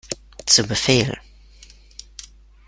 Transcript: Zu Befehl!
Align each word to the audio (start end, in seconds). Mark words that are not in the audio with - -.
Zu 0.47 0.63
Befehl! 0.65 1.15